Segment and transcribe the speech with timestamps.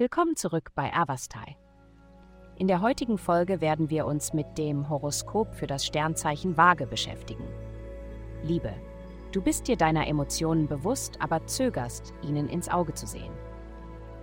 [0.00, 1.58] Willkommen zurück bei Avastai.
[2.56, 7.44] In der heutigen Folge werden wir uns mit dem Horoskop für das Sternzeichen Waage beschäftigen.
[8.42, 8.72] Liebe,
[9.32, 13.34] du bist dir deiner Emotionen bewusst, aber zögerst, ihnen ins Auge zu sehen.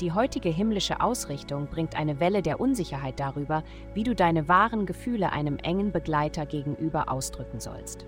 [0.01, 3.63] Die heutige himmlische Ausrichtung bringt eine Welle der Unsicherheit darüber,
[3.93, 8.03] wie du deine wahren Gefühle einem engen Begleiter gegenüber ausdrücken sollst.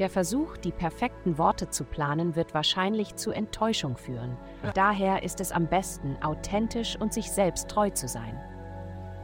[0.00, 4.36] Der Versuch, die perfekten Worte zu planen, wird wahrscheinlich zu Enttäuschung führen.
[4.74, 8.36] Daher ist es am besten, authentisch und sich selbst treu zu sein.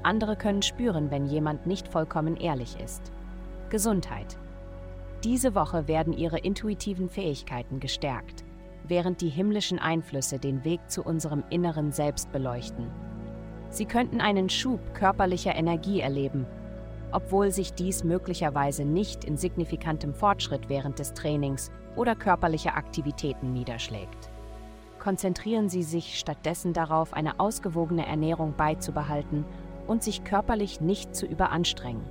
[0.04, 3.10] Andere können spüren, wenn jemand nicht vollkommen ehrlich ist.
[3.68, 4.38] Gesundheit.
[5.24, 8.44] Diese Woche werden ihre intuitiven Fähigkeiten gestärkt,
[8.84, 12.86] während die himmlischen Einflüsse den Weg zu unserem inneren Selbst beleuchten.
[13.70, 16.46] Sie könnten einen Schub körperlicher Energie erleben
[17.12, 24.30] obwohl sich dies möglicherweise nicht in signifikantem Fortschritt während des Trainings oder körperlicher Aktivitäten niederschlägt.
[24.98, 29.44] Konzentrieren Sie sich stattdessen darauf, eine ausgewogene Ernährung beizubehalten
[29.86, 32.04] und sich körperlich nicht zu überanstrengen.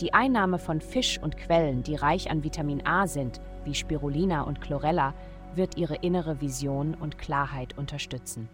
[0.00, 4.60] Die Einnahme von Fisch und Quellen, die reich an Vitamin A sind, wie Spirulina und
[4.60, 5.14] Chlorella,
[5.54, 8.48] wird Ihre innere Vision und Klarheit unterstützen.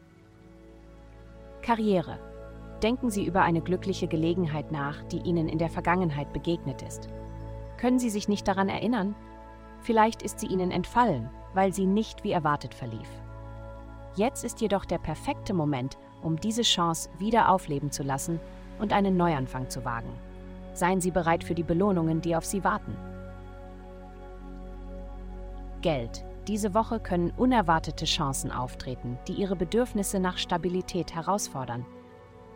[1.63, 2.19] Karriere
[2.83, 7.09] Denken Sie über eine glückliche Gelegenheit nach, die Ihnen in der Vergangenheit begegnet ist.
[7.77, 9.15] Können Sie sich nicht daran erinnern?
[9.83, 13.09] Vielleicht ist sie Ihnen entfallen, weil sie nicht wie erwartet verlief.
[14.17, 18.41] Jetzt ist jedoch der perfekte Moment, um diese Chance wieder aufleben zu lassen
[18.79, 20.13] und einen Neuanfang zu wagen.
[20.75, 22.97] Seien Sie bereit für die Belohnungen, die auf Sie warten.
[25.83, 26.25] Geld.
[26.47, 31.87] Diese Woche können unerwartete Chancen auftreten, die Ihre Bedürfnisse nach Stabilität herausfordern.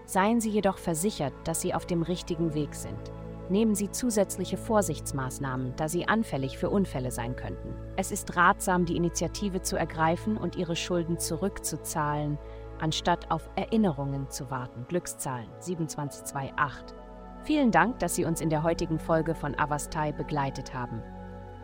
[0.06, 3.12] Seien Sie jedoch versichert, dass Sie auf dem richtigen Weg sind.
[3.48, 7.74] Nehmen Sie zusätzliche Vorsichtsmaßnahmen, da Sie anfällig für Unfälle sein könnten.
[7.96, 12.38] Es ist ratsam, die Initiative zu ergreifen und Ihre Schulden zurückzuzahlen,
[12.78, 14.86] anstatt auf Erinnerungen zu warten.
[14.88, 16.96] Glückszahlen 27228.
[17.42, 21.02] Vielen Dank, dass Sie uns in der heutigen Folge von Avastai begleitet haben.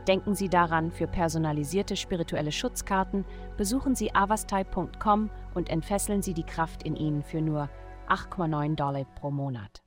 [0.06, 3.24] Denken Sie daran, für personalisierte spirituelle Schutzkarten
[3.56, 7.70] besuchen Sie avastai.com und entfesseln Sie die Kraft in Ihnen für nur
[8.10, 9.80] 8,9 Dollar pro Monat.